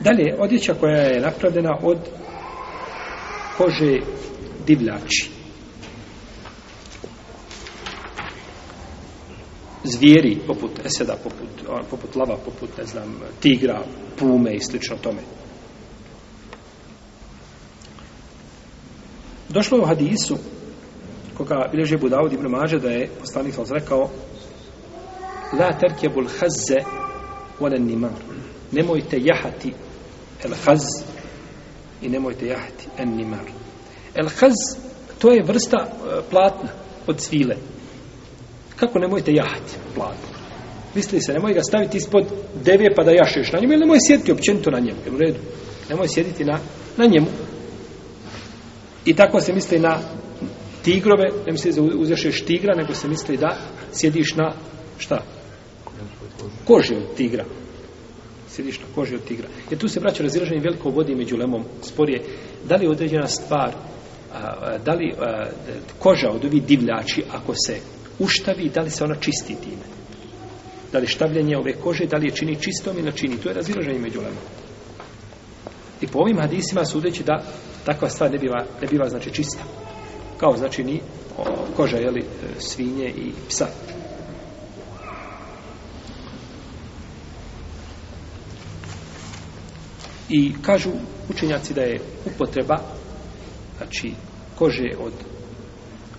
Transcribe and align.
Dalje, 0.00 0.36
odjeća 0.38 0.74
koja 0.74 1.00
je 1.00 1.20
napravljena 1.20 1.78
od 1.82 1.98
kože 3.56 3.96
divljači. 4.66 5.30
Zvijeri, 9.84 10.38
poput 10.46 10.70
eseda, 10.84 11.16
poput, 11.22 11.48
poput 11.90 12.16
lava, 12.16 12.36
poput, 12.44 12.78
ne 12.78 12.84
znam, 12.84 13.20
tigra, 13.40 13.82
pume 14.18 14.54
i 14.54 14.60
slično 14.60 14.96
tome. 14.96 15.20
Došlo 19.48 19.78
je 19.78 19.82
u 19.82 19.86
hadisu, 19.86 20.36
koga 21.36 21.68
bilježe 21.70 21.96
Budavud 21.96 22.32
ibn 22.32 22.46
Mađe, 22.46 22.78
da 22.78 22.90
je 22.90 23.10
poslanik 23.20 23.54
sam 23.54 23.64
rekao 23.70 24.10
La 25.52 25.72
terkebul 25.78 26.24
hazze 26.24 26.84
volen 27.60 27.86
nimar. 27.86 28.12
Nemojte 28.72 29.16
jahati 29.20 29.72
el 30.44 30.54
haz 30.64 30.82
i 32.02 32.08
nemojte 32.08 32.46
jahati 32.46 32.88
en 32.98 33.16
nimar. 33.16 33.50
El 34.14 34.28
haz, 34.28 34.54
to 35.18 35.32
je 35.32 35.42
vrsta 35.42 35.78
e, 35.78 36.20
platna 36.30 36.68
od 37.06 37.20
svile. 37.20 37.56
Kako 38.76 38.98
nemojte 38.98 39.32
jahati 39.32 39.74
platno? 39.94 40.28
Misli 40.94 41.20
se, 41.20 41.32
nemoj 41.32 41.54
ga 41.54 41.62
staviti 41.62 41.96
ispod 41.96 42.24
deve 42.64 42.94
pa 42.96 43.04
da 43.04 43.10
jašeš 43.10 43.52
na 43.52 43.58
njemu, 43.60 43.72
ili 43.72 43.80
nemoj 43.80 43.98
sjediti 44.06 44.32
općenito 44.32 44.70
na 44.70 44.78
njemu, 44.78 44.98
jel 45.04 45.14
u 45.14 45.18
redu? 45.18 45.38
Nemoj 45.88 46.08
sjediti 46.08 46.44
na, 46.44 46.58
na 46.96 47.06
njemu. 47.06 47.26
I 49.04 49.14
tako 49.14 49.40
se 49.40 49.52
misli 49.52 49.78
na 49.78 50.00
tigrove, 50.84 51.24
ne 51.46 51.52
misli 51.52 51.72
da 51.72 51.82
uzešeš 51.82 52.44
tigra, 52.44 52.74
nego 52.74 52.94
se 52.94 53.08
misli 53.08 53.36
da 53.36 53.56
sjediš 53.92 54.34
na 54.34 54.52
šta? 54.98 55.22
Koži 56.64 56.94
od 56.94 57.14
tigra. 57.16 57.44
Sjediš 58.58 58.80
na 58.80 58.86
koži 58.94 59.14
od 59.14 59.24
tigra. 59.24 59.48
Jer 59.70 59.78
tu 59.78 59.88
se 59.88 60.00
vraća 60.00 60.22
razilaženje 60.22 60.60
veliko 60.60 60.90
vodi 60.90 61.14
među 61.14 61.36
lemom 61.36 61.64
sporije. 61.82 62.22
Da 62.68 62.76
li 62.76 62.88
određena 62.88 63.26
stvar, 63.26 63.70
a, 64.32 64.78
da 64.84 64.92
li 64.92 65.14
a, 65.18 65.46
koža 65.98 66.30
od 66.30 66.44
ovih 66.44 66.62
divljači, 66.64 67.22
ako 67.32 67.54
se 67.66 67.76
uštavi, 68.18 68.70
da 68.74 68.80
li 68.80 68.90
se 68.90 69.04
ona 69.04 69.14
čisti 69.14 69.54
time? 69.54 69.86
Da 70.92 70.98
li 70.98 71.06
štavljanje 71.06 71.56
ove 71.56 71.72
kože, 71.72 72.06
da 72.06 72.16
li 72.16 72.26
je 72.26 72.34
čini 72.34 72.56
čistom 72.60 72.98
ili 72.98 73.12
čini? 73.12 73.36
To 73.36 73.48
je 73.48 73.54
razilaženje 73.54 73.98
među 73.98 74.18
lemom. 74.18 74.44
I 76.00 76.06
po 76.06 76.18
ovim 76.18 76.38
hadisima 76.38 76.84
sudeći 76.84 77.22
da 77.22 77.42
takva 77.84 78.08
stvar 78.08 78.32
ne 78.32 78.38
biva, 78.38 78.64
ne 78.82 78.88
biva 78.90 79.08
znači 79.08 79.30
čista. 79.30 79.62
Kao 80.38 80.56
znači 80.56 80.84
ni 80.84 81.00
o, 81.38 81.44
koža 81.76 81.96
jeli, 81.96 82.20
e, 82.20 82.24
svinje 82.58 83.08
i 83.08 83.32
psa. 83.48 83.66
I 90.28 90.52
kažu 90.62 90.90
učenjaci 91.28 91.74
da 91.74 91.80
je 91.80 92.00
upotreba 92.26 92.76
znači 93.76 94.12
kože 94.58 94.90
od 95.00 95.12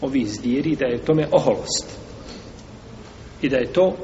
ovih 0.00 0.28
zvijeri 0.28 0.76
da 0.76 0.86
je 0.86 1.04
tome 1.04 1.28
oholost. 1.32 1.86
I 3.42 3.48
da 3.48 3.56
je 3.56 3.72
to 3.72 3.96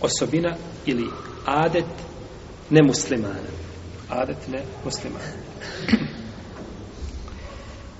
osobina 0.00 0.56
ili 0.86 1.04
adet 1.44 1.84
nemuslimana. 2.70 3.54
Adet 4.08 4.48
ne 4.48 4.62
muslimana. 4.84 5.24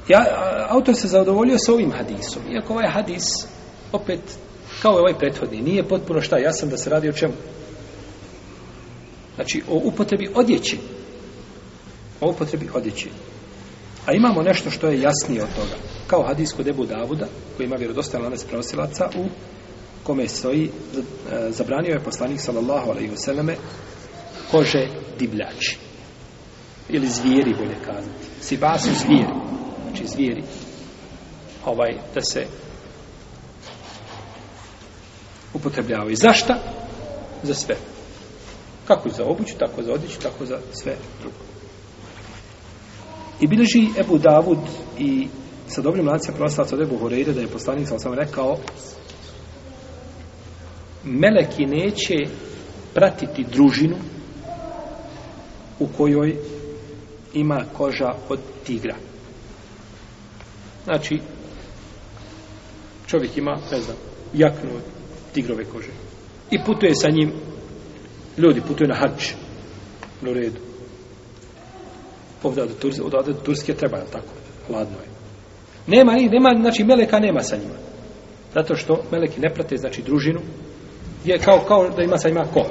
Ja, 0.08 0.24
autor 0.68 0.94
se 0.94 1.08
zadovoljio 1.08 1.58
sa 1.58 1.72
ovim 1.72 1.92
hadisom. 1.92 2.42
Iako 2.52 2.72
ovaj 2.72 2.90
hadis, 2.90 3.24
opet, 3.92 4.20
kao 4.82 4.92
i 4.92 5.00
ovaj 5.00 5.18
prethodni, 5.18 5.60
nije 5.60 5.88
potpuno 5.88 6.20
šta 6.20 6.38
jasan 6.38 6.68
da 6.68 6.76
se 6.76 6.90
radi 6.90 7.08
o 7.08 7.12
čemu. 7.12 7.34
Znači, 9.34 9.62
o 9.68 9.80
upotrebi 9.84 10.28
odjeći. 10.34 10.78
O 12.24 12.30
upotrebi 12.30 12.68
odjeće. 12.74 13.08
A 14.06 14.12
imamo 14.12 14.42
nešto 14.42 14.70
što 14.70 14.86
je 14.86 15.00
jasnije 15.00 15.42
od 15.42 15.48
toga. 15.56 15.76
Kao 16.06 16.22
hadis 16.22 16.52
kod 16.52 16.68
Ebu 16.68 16.86
Davuda, 16.86 17.26
koji 17.56 17.66
ima 17.66 17.76
vjerodostojan 17.76 18.24
lanac 18.24 18.44
prenosilaca, 18.44 19.08
u 19.16 19.24
kome 20.02 20.28
stoji, 20.28 20.64
e, 20.64 20.70
zabranio 21.50 21.92
je 21.92 22.04
poslanik, 22.04 22.40
sallallahu 22.40 22.90
alaihi 22.90 23.14
vseleme, 23.14 23.56
kože 24.50 24.88
divljači. 25.18 25.78
Ili 26.88 27.08
zvijeri, 27.08 27.54
bolje 27.54 27.76
kazati. 27.84 28.26
Siba 28.40 28.78
su 28.78 28.90
zvijeri 29.04 29.54
znači 29.94 30.06
zvijeri 30.06 30.42
ovaj 31.64 31.98
da 32.14 32.20
se 32.20 32.46
upotrebljavaju. 35.54 36.16
Zašta? 36.16 36.54
Za 37.42 37.54
sve. 37.54 37.76
Kako 38.86 39.08
za 39.08 39.24
obuću, 39.24 39.54
tako 39.58 39.82
za 39.82 39.92
odjeću, 39.92 40.20
tako 40.20 40.46
za 40.46 40.58
sve 40.72 40.96
drugo. 41.20 41.53
I 43.44 43.46
bilježi 43.46 43.88
Ebu 44.00 44.18
Davud 44.18 44.58
i 44.98 45.28
sa 45.68 45.82
dobrim 45.82 46.08
lancem 46.08 46.34
proslaca 46.34 46.76
od 46.76 46.82
Ebu 46.82 46.96
Horeire 46.98 47.32
da 47.32 47.40
je 47.40 47.46
poslanik 47.46 47.88
sam 47.88 47.98
sam 47.98 48.14
rekao 48.14 48.56
meleki 51.04 51.66
neće 51.66 52.14
pratiti 52.94 53.44
družinu 53.52 53.96
u 55.78 55.86
kojoj 55.96 56.36
ima 57.34 57.64
koža 57.72 58.14
od 58.28 58.40
tigra. 58.66 58.96
Znači, 60.84 61.20
čovjek 63.06 63.36
ima, 63.36 63.56
ne 63.72 63.80
znam, 63.80 63.96
jaknu 64.34 64.70
od 64.76 64.82
tigrove 65.32 65.64
kože. 65.64 65.90
I 66.50 66.58
putuje 66.66 66.94
sa 66.94 67.10
njim, 67.10 67.32
ljudi 68.38 68.60
putuje 68.68 68.88
na 68.88 68.94
hač, 68.94 69.32
u 70.22 70.34
redu. 70.34 70.73
Ovdje 72.44 72.66
do, 72.66 72.74
Turske, 72.74 73.02
ovdje 73.02 73.32
do 73.32 73.40
Turske 73.40 73.74
treba, 73.74 73.96
je 73.96 74.06
tako? 74.12 74.32
Hladno 74.66 74.96
je. 74.98 75.08
Nema, 75.86 76.12
nema, 76.12 76.60
znači, 76.60 76.84
meleka 76.84 77.18
nema 77.18 77.40
sa 77.40 77.56
njima. 77.56 77.74
Zato 78.54 78.76
što 78.76 79.04
meleki 79.12 79.40
ne 79.40 79.54
prate, 79.54 79.76
znači, 79.76 80.02
družinu, 80.02 80.40
je 81.24 81.38
kao, 81.38 81.64
kao 81.68 81.90
da 81.90 82.02
ima 82.02 82.18
sa 82.18 82.28
njima 82.28 82.44
ko. 82.54 82.66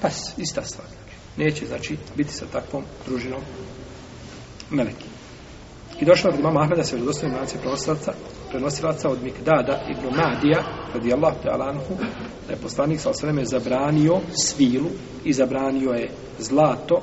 Pa, 0.00 0.08
ista 0.36 0.62
stvar. 0.62 0.88
Znači. 0.88 1.16
Neće, 1.36 1.66
znači, 1.66 1.96
biti 2.16 2.32
sa 2.32 2.46
takvom 2.52 2.84
družinom 3.06 3.40
meleki. 4.70 5.08
I 6.00 6.04
došlo 6.04 6.30
od 6.30 6.38
imama 6.38 6.60
Ahmeda 6.60 6.84
se 6.84 6.96
vjerodostavim 6.96 7.36
lance 7.36 7.58
prenosilaca, 7.58 8.12
prenosilaca 8.50 9.10
od 9.10 9.22
Mikdada 9.22 9.80
ibn 9.90 10.16
Madija, 10.16 10.62
radijallahu 10.94 11.36
ta'ala 11.44 11.68
anhu, 11.68 11.94
da 12.46 12.52
je 12.52 12.60
poslanik 12.62 13.00
sa 13.00 13.10
osvrame 13.10 13.44
zabranio 13.44 14.20
svilu 14.30 14.88
i 15.24 15.32
zabranio 15.32 15.90
je 15.90 16.10
zlato, 16.38 17.00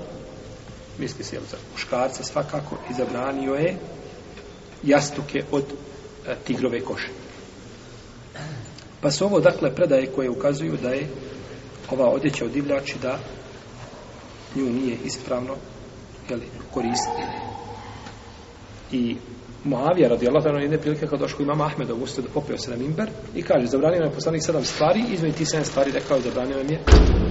misli 0.98 1.24
se 1.24 1.40
za 1.52 1.58
muškarce 1.72 2.24
svakako, 2.24 2.78
i 2.90 2.94
zabranio 2.94 3.54
je 3.54 3.78
jastuke 4.84 5.44
od 5.52 5.64
e, 6.28 6.36
tigrove 6.44 6.82
koše. 6.82 7.08
Pa 9.02 9.12
su 9.12 9.26
ovo, 9.26 9.40
dakle, 9.40 9.76
predaje 9.76 10.06
koje 10.06 10.30
ukazuju 10.30 10.78
da 10.82 10.90
je 10.90 11.08
ova 11.90 12.10
odjeća 12.10 12.46
od 12.46 12.52
divljači 12.52 12.96
da 13.02 13.20
nju 14.56 14.66
nije 14.66 14.98
ispravno 15.06 15.56
jeli, 16.30 16.48
koristiti. 16.74 17.22
I 18.92 19.18
Moavija 19.64 20.10
radi 20.10 20.28
Allah 20.28 20.46
ono 20.46 20.60
jedne 20.60 20.78
prilike 20.78 21.08
kad 21.08 21.20
došao 21.20 21.42
imam 21.42 21.62
Ahmed 21.62 21.90
u 21.90 21.96
ustadu 21.96 22.28
popio 22.34 22.58
se 22.58 22.72
na 22.72 22.78
mimber 22.78 23.10
i 23.36 23.42
kaže 23.42 23.66
zabranio 23.66 24.00
nam 24.00 24.10
je 24.10 24.16
poslanik 24.16 24.44
sedam 24.46 24.64
stvari 24.64 25.04
između 25.12 25.38
ti 25.38 25.46
sedam 25.46 25.66
stvari 25.66 25.92
rekao 25.92 26.22
zabranio 26.22 26.58
nam 26.58 26.70
je 26.70 26.80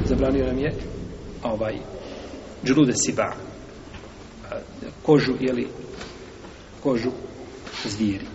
zabranio 0.05 0.47
nam 0.47 0.59
je 0.59 0.75
ovaj 1.43 1.75
džlude 2.65 2.93
siba 3.07 3.54
kožu 5.03 5.37
jeli, 5.41 5.69
kožu 6.83 7.13
zvijeri. 7.85 8.34